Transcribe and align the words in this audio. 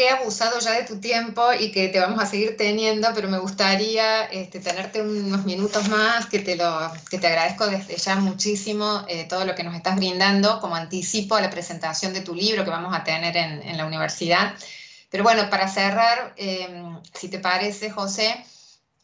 que 0.00 0.06
he 0.06 0.10
abusado 0.10 0.58
ya 0.60 0.72
de 0.72 0.84
tu 0.84 0.98
tiempo 0.98 1.52
y 1.52 1.72
que 1.72 1.88
te 1.88 2.00
vamos 2.00 2.22
a 2.22 2.24
seguir 2.24 2.56
teniendo, 2.56 3.10
pero 3.14 3.28
me 3.28 3.36
gustaría 3.36 4.24
este, 4.24 4.58
tenerte 4.58 5.02
unos 5.02 5.44
minutos 5.44 5.88
más, 5.90 6.24
que 6.24 6.38
te, 6.38 6.56
lo, 6.56 6.90
que 7.10 7.18
te 7.18 7.26
agradezco 7.26 7.66
desde 7.66 7.98
ya 7.98 8.16
muchísimo 8.16 9.04
eh, 9.08 9.26
todo 9.28 9.44
lo 9.44 9.54
que 9.54 9.62
nos 9.62 9.74
estás 9.74 9.96
brindando 9.96 10.58
como 10.58 10.74
anticipo 10.74 11.36
a 11.36 11.42
la 11.42 11.50
presentación 11.50 12.14
de 12.14 12.22
tu 12.22 12.34
libro 12.34 12.64
que 12.64 12.70
vamos 12.70 12.96
a 12.96 13.04
tener 13.04 13.36
en, 13.36 13.60
en 13.60 13.76
la 13.76 13.84
universidad. 13.84 14.54
Pero 15.10 15.22
bueno, 15.22 15.50
para 15.50 15.68
cerrar, 15.68 16.32
em, 16.38 16.98
si 17.12 17.28
te 17.28 17.38
parece, 17.38 17.90
José, 17.90 18.42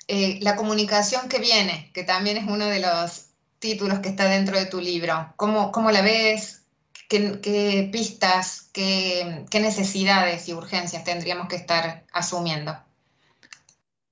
eh, 0.08 0.38
la 0.40 0.56
comunicación 0.56 1.28
que 1.28 1.40
viene, 1.40 1.90
que 1.92 2.04
también 2.04 2.38
es 2.38 2.44
uno 2.48 2.64
de 2.64 2.80
los 2.80 3.26
títulos 3.58 3.98
que 3.98 4.08
está 4.08 4.28
dentro 4.30 4.58
de 4.58 4.64
tu 4.64 4.80
libro, 4.80 5.34
¿cómo, 5.36 5.72
cómo 5.72 5.90
la 5.90 6.00
ves? 6.00 6.62
¿Qué, 7.08 7.88
pistas, 7.92 8.70
qué, 8.72 9.44
qué 9.50 9.60
necesidades 9.60 10.48
y 10.48 10.54
urgencias 10.54 11.04
tendríamos 11.04 11.48
que 11.48 11.56
estar 11.56 12.04
asumiendo? 12.12 12.76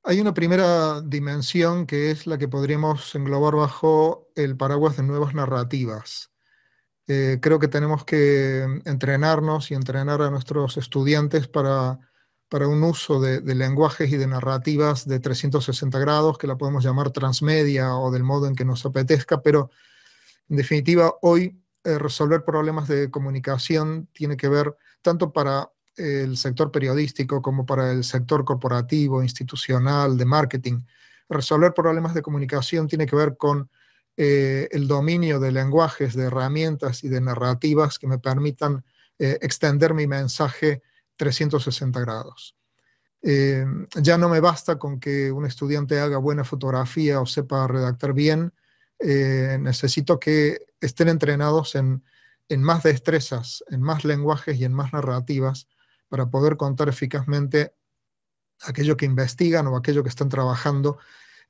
Hay 0.05 0.20
una 0.20 0.34
primera 0.34 1.01
dimensión 1.01 1.87
que 1.87 2.11
es 2.11 2.27
la 2.27 2.37
que 2.37 2.47
podríamos 2.47 3.15
englobar 3.15 3.57
bajo 3.57 4.29
el 4.37 4.57
paraguas 4.57 4.97
de 4.97 5.03
nuevas 5.03 5.34
narrativas. 5.34 6.30
Eh, 7.07 7.39
creo 7.41 7.59
que 7.59 7.69
tenemos 7.69 8.05
que 8.05 8.62
entrenarnos 8.84 9.70
y 9.70 9.75
entrenar 9.75 10.23
a 10.23 10.31
nuestros 10.31 10.77
estudiantes 10.77 11.48
para, 11.48 11.98
para 12.48 12.69
un 12.69 12.83
uso 12.83 13.20
de, 13.20 13.41
lenguajes 13.55 14.11
y 14.12 14.17
de 14.17 14.27
narrativas 14.27 15.06
de 15.06 15.20
360 15.20 15.98
grados, 15.98 16.39
que 16.39 16.47
la 16.47 16.56
podemos 16.56 16.84
llamar 16.84 17.11
transmedia 17.11 17.97
o 17.97 18.11
del 18.11 18.25
modo 18.25 18.47
en 18.47 18.55
que 18.55 18.65
nos 18.65 18.87
apetezca, 18.87 19.42
pero 19.42 19.70
en 20.48 20.56
definitiva 20.56 21.15
hoy 21.20 21.61
eh, 21.84 21.98
resolver 21.98 22.45
problemas 22.47 22.89
de 22.89 23.11
comunicación 23.11 24.09
tiene 24.14 24.39
que 24.39 24.48
ver 24.48 24.75
tanto 25.03 25.33
para 25.34 25.70
el 25.97 26.39
sector 26.39 26.72
periodístico 26.72 27.42
como 27.42 27.67
para 27.67 27.92
el 27.92 28.05
sector 28.05 28.42
corporativo, 28.45 29.22
institucional, 29.22 30.17
de 30.17 30.25
marketing. 30.25 30.81
Resolver 31.28 31.75
problemas 31.75 32.14
de 32.14 32.22
comunicación 32.22 32.89
tiene 32.89 33.05
que 33.05 33.17
ver 33.17 33.36
con 33.36 33.69
eh, 34.17 34.67
el 34.72 34.89
dominio 34.89 35.39
de 35.39 35.53
lenguajes, 35.53 36.14
de 36.17 36.25
herramientas 36.25 37.05
y 37.05 37.09
de 37.11 37.20
narrativas 37.20 37.98
que 37.98 38.06
me 38.06 38.19
permitan 38.19 38.83
eh, 39.19 39.39
extender 39.42 39.92
mi 39.92 40.06
mensaje 40.06 40.81
360 41.16 42.00
grados. 42.00 42.56
ya 43.22 44.19
no 44.19 44.28
me 44.28 44.41
basta 44.41 44.78
con 44.78 45.00
que 45.00 45.31
un 45.33 45.44
estudiante 45.44 46.00
haga 46.00 46.19
buena 46.19 46.44
fotografía 46.44 47.20
o 47.20 47.27
sepa 47.27 47.66
redactar 47.66 48.14
bien, 48.14 48.53
eh, 49.06 49.58
necesito 49.60 50.19
que 50.19 50.64
estén 50.80 51.10
entrenados 51.10 51.74
en, 51.74 52.02
más 52.56 52.83
destrezas, 52.83 53.62
en 53.69 53.83
más 53.83 54.02
lenguajes 54.02 54.56
y 54.56 54.64
en 54.64 54.72
más 54.72 54.94
narrativas 54.94 55.69
para 56.08 56.30
poder 56.30 56.56
contar 56.56 56.88
eficazmente 56.88 57.75
aquello 58.62 58.97
que 58.97 59.05
investigan 59.05 59.66
o 59.66 59.77
aquello 59.77 60.02
que 60.02 60.08
están 60.08 60.30
trabajando 60.30 60.97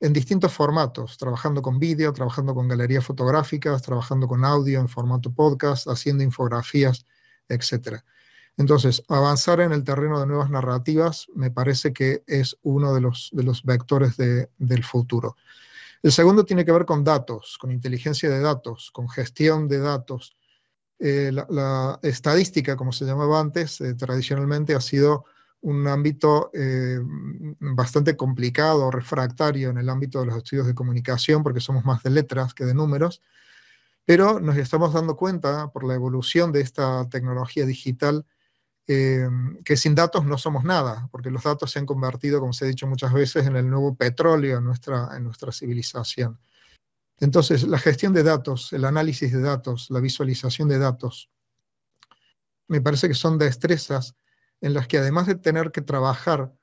en 0.01 0.11
distintos 0.11 0.51
formatos, 0.51 1.17
trabajando 1.17 1.61
con 1.61 1.79
vídeo, 1.79 2.11
trabajando 2.11 2.53
con 2.53 2.67
galerías 2.67 3.05
fotográficas, 3.05 3.81
trabajando 3.81 4.27
con 4.27 4.43
audio 4.43 4.81
en 4.81 4.89
formato 4.89 5.31
podcast, 5.31 5.87
haciendo 5.87 6.25
infografías, 6.25 7.05
etc. 7.47 8.01
Entonces, 8.57 9.01
avanzar 9.07 9.61
en 9.61 9.71
el 9.71 9.85
terreno 9.85 10.19
de 10.19 10.27
nuevas 10.27 10.49
narrativas 10.49 11.27
me 11.33 11.51
parece 11.51 11.93
que 11.93 12.21
es 12.27 12.57
uno 12.63 12.93
de 12.93 12.99
los, 12.99 13.29
de 13.31 13.43
los 13.43 13.63
vectores 13.63 14.17
del 14.17 14.83
futuro. 14.83 15.37
El 16.01 16.11
segundo 16.11 16.45
tiene 16.45 16.65
que 16.65 16.71
ver 16.71 16.85
con 16.85 17.03
datos, 17.03 17.57
con 17.59 17.71
inteligencia 17.71 18.29
de 18.29 18.39
datos, 18.39 18.91
con 18.91 19.09
gestión 19.09 19.67
de 19.67 19.79
datos. 19.79 20.35
Eh, 20.99 21.31
la, 21.31 21.99
estadística, 22.03 22.75
como 22.75 22.91
se 22.91 23.05
llamaba 23.05 23.39
antes, 23.39 23.81
eh, 23.81 23.95
tradicionalmente 23.95 24.75
ha 24.75 24.81
sido 24.81 25.25
un 25.61 25.87
ámbito 25.87 26.51
eh, 26.53 26.99
bastante 27.59 28.15
complicado, 28.15 28.91
refractario 28.91 29.71
en 29.71 29.79
el 29.79 29.89
ámbito 29.89 30.19
de 30.19 30.27
los 30.27 30.37
estudios 30.37 30.67
de 30.67 30.75
comunicación, 30.75 31.43
porque 31.43 31.59
somos 31.59 31.83
más 31.85 32.03
de 32.03 32.11
letras 32.11 32.53
que 32.53 32.65
de 32.65 32.75
números, 32.75 33.21
pero 34.05 34.39
nos 34.39 34.57
estamos 34.57 34.93
dando 34.93 35.17
cuenta 35.17 35.69
por 35.71 35.83
la 35.83 35.95
evolución 35.95 36.51
de 36.51 36.61
esta 36.61 37.09
tecnología 37.09 37.65
digital 37.65 38.25
eh, 38.87 39.27
que 39.63 39.77
sin 39.77 39.95
datos 39.95 40.25
no 40.25 40.37
somos 40.37 40.63
nada, 40.63 41.07
porque 41.11 41.31
los 41.31 41.43
datos 41.43 41.71
se 41.71 41.79
han 41.79 41.87
convertido, 41.87 42.39
como 42.39 42.53
se 42.53 42.65
ha 42.65 42.67
dicho 42.67 42.85
muchas 42.85 43.13
veces, 43.13 43.47
en 43.47 43.55
el 43.55 43.67
nuevo 43.67 43.95
petróleo 43.95 44.59
en 44.59 44.63
nuestra, 44.63 45.09
en 45.15 45.23
nuestra 45.23 45.51
civilización. 45.51 46.39
Entonces, 47.19 47.63
la 47.63 47.79
gestión 47.79 48.13
de 48.13 48.23
datos, 48.23 48.73
el 48.73 48.85
análisis 48.85 49.31
de 49.31 49.41
datos, 49.41 49.87
la 49.89 50.01
visualización 50.01 50.69
de 50.69 50.77
datos, 50.77 51.31
me 52.67 52.81
parece 52.81 53.07
que 53.07 53.15
son 53.15 53.39
destrezas 53.39 54.15
en 54.61 54.73
las 54.73 54.87
que 54.87 54.99
además 54.99 55.27
de 55.27 55.35
tener 55.35 55.71
que 55.71 55.81
trabajar 55.81 56.53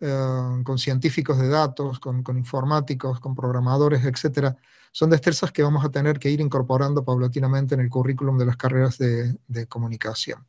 eh, 0.00 0.62
con 0.64 0.78
científicos 0.78 1.38
de 1.38 1.48
datos, 1.48 1.98
con, 1.98 2.22
informáticos, 2.36 3.18
con 3.20 3.34
programadores, 3.34 4.04
etc., 4.04 4.54
son 4.92 5.10
destrezas 5.10 5.50
que 5.50 5.62
vamos 5.62 5.84
a 5.84 5.90
tener 5.90 6.18
que 6.18 6.30
ir 6.30 6.40
incorporando 6.40 7.04
paulatinamente 7.04 7.74
en 7.74 7.80
el 7.80 7.88
currículum 7.88 8.38
de 8.38 8.46
las 8.46 8.56
carreras 8.56 8.98
de 8.98 9.66
comunicación. 9.68 10.46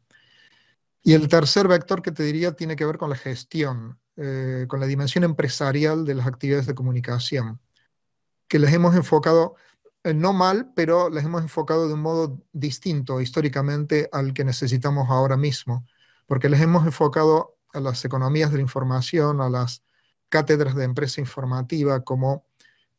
Y 1.03 1.13
el 1.13 1.27
tercer 1.27 1.67
vector 1.67 2.01
que 2.01 2.11
te 2.11 2.23
diría 2.23 2.53
tiene 2.53 2.77
que 2.77 2.85
ver 2.85 2.97
con 2.97 3.09
la 3.09 3.17
gestión, 3.17 3.99
eh, 4.15 4.65
con 4.69 4.79
la 4.79 4.85
dimensión 4.85 5.25
empresarial 5.25 6.05
de 6.05 6.15
las 6.15 6.25
actividades 6.25 6.65
de 6.65 6.75
comunicación, 6.75 7.59
que 8.47 8.57
les 8.57 8.73
hemos 8.73 8.95
enfocado, 8.95 9.55
eh, 10.03 10.13
no 10.13 10.31
mal, 10.31 10.71
pero 10.75 11.09
les 11.09 11.25
hemos 11.25 11.41
enfocado 11.41 11.89
de 11.89 11.93
un 11.95 12.01
modo 12.01 12.41
distinto 12.53 13.19
históricamente 13.19 14.09
al 14.13 14.33
que 14.33 14.45
necesitamos 14.45 15.09
ahora 15.09 15.35
mismo, 15.35 15.85
porque 16.25 16.47
les 16.47 16.61
hemos 16.61 16.85
enfocado 16.85 17.57
a 17.73 17.81
las 17.81 18.05
economías 18.05 18.51
de 18.51 18.57
la 18.57 18.63
información, 18.63 19.41
a 19.41 19.49
las 19.49 19.83
cátedras 20.29 20.75
de 20.75 20.85
empresa 20.85 21.19
informativa 21.19 22.03
como 22.03 22.45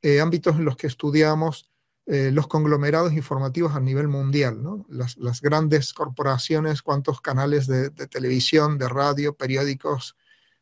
eh, 0.03 0.21
ámbitos 0.21 0.57
en 0.57 0.67
los 0.67 0.77
que 0.77 0.89
estudiamos 0.89 1.74
eh, 2.07 2.31
los 2.31 2.49
conglomerados 2.49 3.15
informativos 3.15 3.75
a 3.75 3.81
nivel 3.81 4.09
mundial, 4.09 4.63
las, 4.91 5.41
grandes 5.41 5.95
corporaciones, 5.95 6.83
cuántos 6.83 7.23
canales 7.23 7.67
de, 7.67 7.89
televisión, 7.91 8.77
de 8.77 8.91
radio, 8.91 9.35
periódicos, 9.35 10.15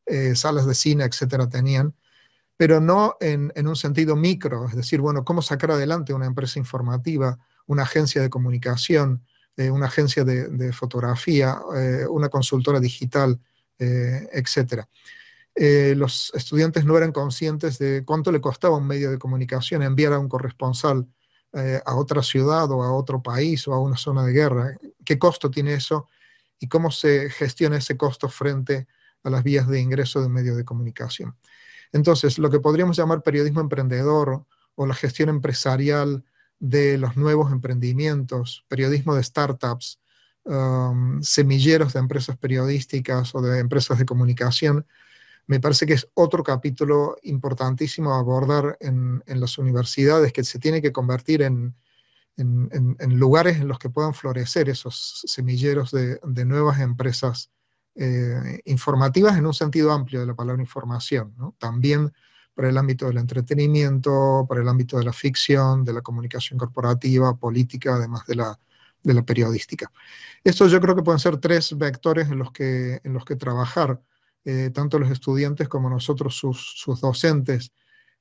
eh, 0.06 0.36
salas 0.36 0.66
de 0.66 0.74
cine, 0.76 1.02
etcétera, 1.02 1.48
tenían, 1.48 1.96
pero 2.56 2.80
no 2.80 3.16
en, 3.20 3.50
un 3.66 3.74
sentido 3.74 4.14
micro, 4.14 4.68
es 4.68 4.76
decir, 4.76 5.00
bueno, 5.00 5.24
cómo 5.24 5.42
sacar 5.42 5.72
adelante 5.72 6.14
una 6.14 6.26
empresa 6.26 6.60
informativa, 6.60 7.36
una 7.66 7.82
agencia 7.82 8.22
de 8.22 8.30
comunicación, 8.30 9.24
eh, 9.56 9.68
una 9.68 9.86
agencia 9.86 10.22
de, 10.22 10.72
fotografía, 10.72 11.58
una 12.08 12.28
consultora 12.28 12.78
digital, 12.78 13.40
etcétera. 13.78 14.88
los 15.56 16.30
estudiantes 16.34 16.84
no 16.84 16.96
eran 16.96 17.10
conscientes 17.10 17.78
de 17.78 18.04
cuánto 18.04 18.30
le 18.30 18.40
costaba 18.40 18.76
un 18.76 18.86
medio 18.86 19.10
de 19.10 19.18
comunicación 19.18 19.82
enviar 19.82 20.12
a 20.12 20.20
un 20.20 20.28
corresponsal 20.28 21.08
eh, 21.54 21.80
a 21.84 21.94
otra 21.96 22.22
ciudad 22.22 22.70
o 22.70 22.82
a 22.82 22.92
otro 22.92 23.22
país 23.22 23.66
o 23.68 23.74
a 23.74 23.80
una 23.80 23.96
zona 23.96 24.24
de 24.24 24.32
guerra. 24.32 24.76
¿Qué 25.04 25.18
costo 25.18 25.50
tiene 25.50 25.74
eso 25.74 26.08
y 26.58 26.68
cómo 26.68 26.90
se 26.90 27.28
gestiona 27.30 27.76
ese 27.76 27.96
costo 27.96 28.28
frente 28.28 28.86
a 29.22 29.30
las 29.30 29.42
vías 29.42 29.68
de 29.68 29.80
ingreso 29.80 30.20
de 30.20 30.26
un 30.26 30.32
medio 30.32 30.56
de 30.56 30.64
comunicación? 30.64 31.36
Entonces, 31.92 32.38
lo 32.38 32.50
que 32.50 32.60
podríamos 32.60 32.96
llamar 32.96 33.22
periodismo 33.22 33.60
emprendedor 33.60 34.46
o 34.74 34.86
la 34.86 34.94
gestión 34.94 35.28
empresarial 35.28 36.24
de 36.58 36.96
los 36.96 37.16
nuevos 37.16 37.52
emprendimientos, 37.52 38.64
periodismo 38.68 39.14
de 39.14 39.22
startups, 39.22 40.00
um, 40.44 41.20
semilleros 41.22 41.92
de 41.92 41.98
empresas 41.98 42.36
periodísticas 42.38 43.34
o 43.34 43.42
de 43.42 43.58
empresas 43.58 43.98
de 43.98 44.06
comunicación, 44.06 44.86
me 45.46 45.60
parece 45.60 45.86
que 45.86 45.94
es 45.94 46.08
otro 46.14 46.42
capítulo 46.42 47.16
importantísimo 47.22 48.14
a 48.14 48.18
abordar 48.18 48.76
en, 48.80 49.22
las 49.26 49.58
universidades, 49.58 50.32
que 50.32 50.44
se 50.44 50.58
tiene 50.58 50.80
que 50.80 50.92
convertir 50.92 51.42
en, 51.42 51.74
lugares 53.08 53.58
en 53.58 53.68
los 53.68 53.78
que 53.78 53.90
puedan 53.90 54.14
florecer 54.14 54.68
esos 54.68 55.22
semilleros 55.26 55.90
de, 55.90 56.44
nuevas 56.44 56.80
empresas 56.80 57.50
eh, 57.94 58.60
informativas 58.64 59.36
en 59.36 59.46
un 59.46 59.54
sentido 59.54 59.92
amplio 59.92 60.20
de 60.20 60.26
la 60.26 60.34
palabra 60.34 60.62
información, 60.62 61.34
también 61.58 62.12
para 62.54 62.68
el 62.68 62.78
ámbito 62.78 63.06
del 63.06 63.18
entretenimiento, 63.18 64.46
para 64.48 64.60
el 64.60 64.68
ámbito 64.68 64.98
de 64.98 65.04
la 65.04 65.12
ficción, 65.12 65.84
de 65.84 65.92
la 65.92 66.02
comunicación 66.02 66.58
corporativa, 66.58 67.34
política, 67.36 67.94
además 67.94 68.26
de 68.26 68.36
la, 68.36 68.58
de 69.02 69.14
la 69.14 69.22
periodística. 69.22 69.90
Estos 70.44 70.70
yo 70.70 70.80
creo 70.80 70.94
que 70.94 71.02
pueden 71.02 71.18
ser 71.18 71.38
tres 71.38 71.76
vectores 71.76 72.28
en 72.30 72.38
los 72.38 72.52
que, 72.52 73.00
en 73.04 73.12
los 73.12 73.24
que 73.24 73.36
trabajar 73.36 74.00
eh, 74.44 74.70
tanto 74.74 74.98
los 74.98 75.10
estudiantes 75.10 75.68
como 75.68 75.88
nosotros, 75.88 76.36
sus, 76.36 77.00
docentes, 77.00 77.72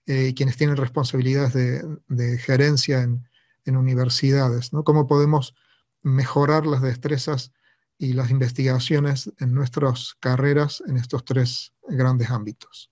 eh, 0.05 0.33
quienes 0.35 0.57
tienen 0.57 0.77
responsabilidades 0.77 1.53
de, 1.53 2.37
gerencia 2.37 3.01
en, 3.01 3.27
universidades, 3.65 4.73
¿no? 4.73 4.83
Cómo 4.83 5.07
podemos 5.07 5.55
mejorar 6.01 6.65
las 6.65 6.81
destrezas 6.81 7.51
y 7.97 8.13
las 8.13 8.29
investigaciones 8.31 9.31
en 9.39 9.53
nuestras 9.53 10.15
carreras 10.19 10.83
en 10.87 10.97
estos 10.97 11.23
tres 11.23 11.71
grandes 11.87 12.31
ámbitos. 12.31 12.91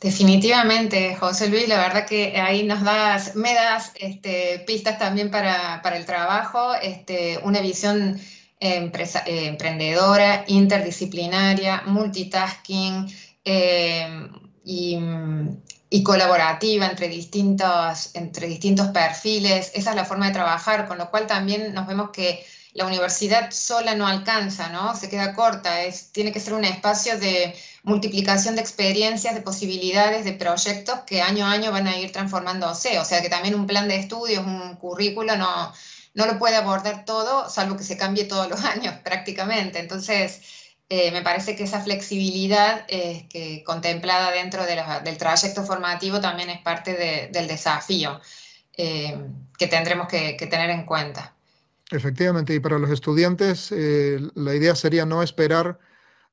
Definitivamente, 0.00 1.14
José 1.16 1.48
Luis, 1.48 1.68
la 1.68 1.76
verdad 1.76 2.06
que 2.06 2.40
ahí 2.40 2.62
nos 2.62 2.82
das, 2.82 3.36
me 3.36 3.52
das 3.52 3.92
este, 3.96 4.64
pistas 4.66 4.98
también 4.98 5.30
para, 5.30 5.82
el 5.94 6.06
trabajo, 6.06 6.74
este, 6.74 7.38
una 7.42 7.60
visión 7.60 8.18
eh, 8.60 8.92
emprendedora, 9.46 10.44
interdisciplinaria, 10.46 11.82
multitasking 11.86 13.10
eh, 13.42 14.28
y, 14.62 16.02
colaborativa 16.02 16.86
entre 16.86 17.08
distintos, 17.08 18.14
entre 18.14 18.46
distintos 18.46 18.88
perfiles. 18.88 19.72
Esa 19.74 19.90
es 19.90 19.96
la 19.96 20.04
forma 20.04 20.26
de 20.26 20.34
trabajar, 20.34 20.86
con 20.86 20.98
lo 20.98 21.10
cual 21.10 21.26
también 21.26 21.72
nos 21.72 21.86
vemos 21.86 22.10
que 22.10 22.44
la 22.74 22.86
universidad 22.86 23.50
sola 23.50 23.94
no 23.94 24.06
alcanza, 24.06 24.68
¿no? 24.68 24.94
Se 24.94 25.08
queda 25.08 25.34
corta, 25.34 25.82
es, 25.82 26.12
tiene 26.12 26.30
que 26.30 26.40
ser 26.40 26.52
un 26.52 26.64
espacio 26.64 27.18
de 27.18 27.54
multiplicación 27.82 28.56
de 28.56 28.60
experiencias, 28.60 29.34
de 29.34 29.40
posibilidades, 29.40 30.24
de 30.24 30.34
proyectos 30.34 31.00
que 31.06 31.22
año 31.22 31.46
a 31.46 31.52
año 31.52 31.72
van 31.72 31.86
a 31.86 31.96
ir 31.98 32.12
transformándose. 32.12 32.98
O 32.98 33.04
sea 33.04 33.22
que 33.22 33.30
también 33.30 33.54
un 33.54 33.66
plan 33.66 33.88
de 33.88 33.96
estudios, 33.96 34.44
un 34.44 34.76
currículo 34.76 35.36
no, 35.36 35.72
no 36.14 36.26
lo 36.26 36.38
puede 36.38 36.56
abordar 36.56 37.04
todo, 37.04 37.48
salvo 37.48 37.76
que 37.76 37.84
se 37.84 37.96
cambie 37.96 38.24
todos 38.24 38.48
los 38.48 38.64
años 38.64 38.94
prácticamente. 39.04 39.78
Entonces, 39.78 40.40
eh, 40.92 41.12
me 41.12 41.22
parece 41.22 41.54
que 41.54 41.62
esa 41.62 41.80
flexibilidad 41.80 42.84
eh, 42.88 43.28
que 43.30 43.62
contemplada 43.64 44.32
dentro 44.32 44.64
del 44.66 45.18
trayecto 45.18 45.62
formativo 45.62 46.20
también 46.20 46.50
es 46.50 46.60
parte 46.62 47.30
del 47.32 47.46
desafío 47.46 48.20
eh, 48.76 49.16
que 49.56 49.68
tendremos 49.68 50.08
que, 50.08 50.34
tener 50.50 50.68
en 50.70 50.84
cuenta. 50.84 51.32
Efectivamente, 51.92 52.54
y 52.54 52.58
para 52.58 52.78
los 52.80 52.90
estudiantes 52.90 53.70
la 53.70 54.54
idea 54.54 54.74
sería 54.74 55.06
no 55.06 55.22
esperar 55.22 55.78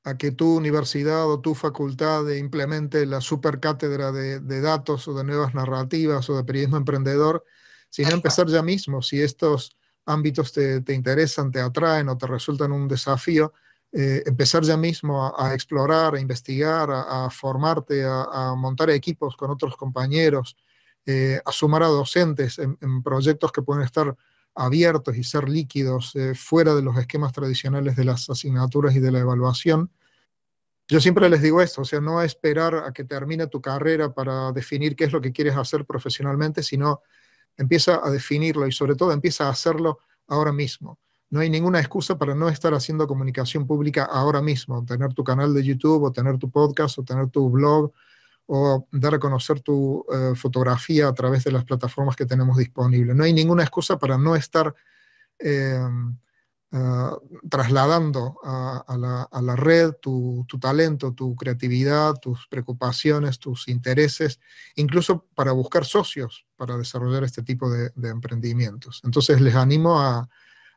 a 0.02 0.16
que 0.16 0.32
tu 0.32 0.56
universidad 0.56 1.28
o 1.28 1.38
tu 1.38 1.54
facultad 1.54 2.28
implemente 2.28 3.06
la 3.06 3.20
supercátedra 3.20 4.10
de, 4.10 4.40
de 4.40 4.60
datos 4.60 5.06
o 5.06 5.14
de 5.14 5.22
nuevas 5.22 5.54
narrativas 5.54 6.28
o 6.30 6.36
de 6.36 6.42
periodismo 6.42 6.78
emprendedor, 6.78 7.44
sino 7.90 8.10
empezar 8.10 8.46
ya 8.48 8.62
mismo, 8.62 9.02
si 9.02 9.20
estos 9.20 9.76
ámbitos 10.08 10.52
te, 10.52 10.82
interesan, 10.88 11.50
te 11.50 11.60
atraen 11.60 12.08
o 12.08 12.16
te 12.16 12.26
resultan 12.26 12.72
un 12.72 12.88
desafío, 12.88 13.52
eh, 13.92 14.22
empezar 14.26 14.62
ya 14.62 14.76
mismo 14.76 15.34
a, 15.36 15.54
explorar, 15.54 16.14
a 16.14 16.20
investigar, 16.20 16.90
a, 16.90 17.28
formarte, 17.30 18.04
a, 18.04 18.54
montar 18.56 18.90
equipos 18.90 19.36
con 19.36 19.50
otros 19.50 19.76
compañeros, 19.76 20.56
eh, 21.06 21.40
a 21.44 21.52
sumar 21.52 21.82
a 21.82 21.86
docentes 21.86 22.58
en, 22.58 23.02
proyectos 23.02 23.52
que 23.52 23.62
pueden 23.62 23.84
estar 23.84 24.14
abiertos 24.54 25.16
y 25.16 25.24
ser 25.24 25.48
líquidos 25.48 26.14
eh, 26.16 26.34
fuera 26.34 26.74
de 26.74 26.82
los 26.82 26.96
esquemas 26.96 27.32
tradicionales 27.32 27.94
de 27.96 28.04
las 28.04 28.28
asignaturas 28.28 28.94
y 28.96 29.00
de 29.00 29.12
la 29.12 29.20
evaluación. 29.20 29.90
Yo 30.88 31.00
siempre 31.00 31.28
les 31.28 31.42
digo 31.42 31.60
esto, 31.60 31.82
o 31.82 31.84
sea, 31.84 32.00
no 32.00 32.22
esperar 32.22 32.74
a 32.74 32.92
que 32.92 33.04
termine 33.04 33.46
tu 33.46 33.60
carrera 33.60 34.12
para 34.14 34.52
definir 34.52 34.96
qué 34.96 35.04
es 35.04 35.12
lo 35.12 35.20
que 35.20 35.32
quieres 35.32 35.54
hacer 35.54 35.84
profesionalmente, 35.84 36.62
sino 36.62 37.02
empieza 37.58 38.00
a 38.02 38.10
definirlo 38.10 38.66
y 38.66 38.72
sobre 38.72 38.94
todo 38.94 39.12
empieza 39.12 39.46
a 39.46 39.50
hacerlo 39.50 39.98
ahora 40.28 40.52
mismo. 40.52 40.98
No 41.30 41.40
hay 41.40 41.50
ninguna 41.50 41.78
excusa 41.78 42.16
para 42.16 42.34
no 42.34 42.48
estar 42.48 42.72
haciendo 42.72 43.06
comunicación 43.06 43.66
pública 43.66 44.04
ahora 44.04 44.40
mismo, 44.40 44.84
tener 44.86 45.12
tu 45.12 45.22
canal 45.22 45.52
de 45.52 45.62
YouTube 45.62 46.04
o 46.04 46.12
tener 46.12 46.38
tu 46.38 46.50
podcast 46.50 46.98
o 46.98 47.04
tener 47.04 47.28
tu 47.28 47.50
blog 47.50 47.92
o 48.46 48.86
dar 48.92 49.14
a 49.14 49.18
conocer 49.18 49.60
tu 49.60 50.06
eh, 50.10 50.32
fotografía 50.34 51.08
a 51.08 51.12
través 51.12 51.44
de 51.44 51.52
las 51.52 51.64
plataformas 51.64 52.16
que 52.16 52.24
tenemos 52.24 52.56
disponibles. 52.56 53.14
No 53.14 53.24
hay 53.24 53.34
ninguna 53.34 53.62
excusa 53.62 53.98
para 53.98 54.16
no 54.16 54.36
estar 54.36 54.74
eh, 55.38 55.78
Ah, 56.70 57.16
trasladando 57.48 58.38
a, 58.44 59.30
la, 59.40 59.56
red 59.56 59.94
tu, 60.02 60.44
talento, 60.60 61.14
tu 61.14 61.34
creatividad, 61.34 62.16
tus 62.16 62.46
preocupaciones, 62.46 63.38
tus 63.38 63.68
intereses, 63.68 64.38
incluso 64.74 65.24
para 65.34 65.52
buscar 65.52 65.86
socios 65.86 66.44
para 66.56 66.76
desarrollar 66.76 67.24
este 67.24 67.42
tipo 67.42 67.70
de, 67.70 67.90
emprendimientos. 68.02 69.00
Entonces 69.04 69.40
les 69.40 69.54
animo 69.54 69.98
a, 69.98 70.28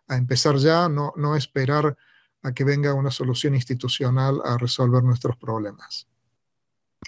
empezar 0.08 0.56
ya, 0.58 0.88
no, 0.88 1.14
no 1.18 1.36
esperar 1.36 1.98
a 2.42 2.52
que 2.54 2.64
venga 2.64 2.94
una 2.94 3.12
solución 3.12 3.56
institucional 3.56 4.42
a 4.46 4.58
resolver 4.58 5.04
nuestros 5.04 5.36
problemas. 5.36 6.08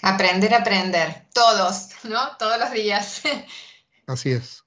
Aprender, 0.02 0.54
aprender, 0.54 1.28
todos, 1.34 1.90
¿no? 2.04 2.36
Todos 2.38 2.60
los 2.60 2.72
días. 2.72 3.22
Así 4.08 4.32
es. 4.32 4.63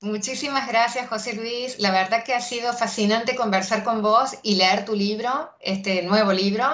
Muchísimas 0.00 0.68
gracias, 0.68 1.08
José 1.08 1.34
Luis. 1.34 1.80
La 1.80 1.90
verdad 1.90 2.22
que 2.24 2.34
ha 2.34 2.40
sido 2.40 2.72
fascinante 2.72 3.34
conversar 3.34 3.82
con 3.82 4.00
vos 4.00 4.36
y 4.42 4.54
leer 4.54 4.84
tu 4.84 4.94
libro, 4.94 5.50
este 5.60 6.02
nuevo 6.02 6.32
libro, 6.32 6.64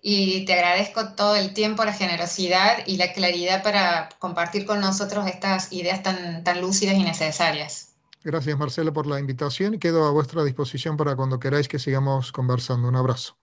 y 0.00 0.44
te 0.44 0.54
agradezco 0.54 1.14
todo 1.14 1.34
el 1.34 1.54
tiempo, 1.54 1.84
la 1.84 1.92
generosidad 1.92 2.86
y 2.86 2.96
la 2.96 3.12
claridad 3.12 3.64
para 3.64 4.08
compartir 4.20 4.64
con 4.64 4.80
nosotros 4.80 5.26
estas 5.26 5.72
ideas 5.72 6.04
tan, 6.04 6.44
tan 6.44 6.60
lúcidas 6.60 6.94
y 6.94 7.02
necesarias. 7.02 7.88
Gracias, 8.22 8.56
Marcelo, 8.56 8.92
por 8.92 9.06
la 9.06 9.18
invitación 9.18 9.74
y 9.74 9.78
quedo 9.78 10.06
a 10.06 10.12
vuestra 10.12 10.44
disposición 10.44 10.96
para 10.96 11.16
cuando 11.16 11.40
queráis 11.40 11.66
que 11.66 11.78
sigamos 11.80 12.30
conversando. 12.30 12.88
Un 12.88 12.96
abrazo. 12.96 13.36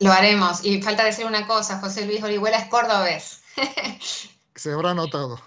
Lo 0.00 0.12
haremos. 0.12 0.64
Y 0.64 0.82
falta 0.82 1.04
decir 1.04 1.24
una 1.26 1.46
cosa, 1.46 1.78
José 1.78 2.06
Luis 2.06 2.22
Orihuela 2.22 2.58
es 2.58 2.68
cordobés. 2.68 3.42
Se 4.54 4.72
habrá 4.72 4.94
notado. 4.94 5.38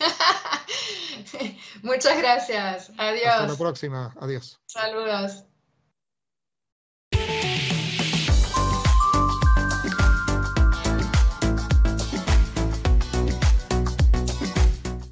Muchas 1.82 2.18
gracias. 2.18 2.92
Adiós. 2.98 3.26
Hasta 3.26 3.46
la 3.46 3.56
próxima. 3.56 4.14
Adiós. 4.20 4.60
Saludos. 4.66 5.44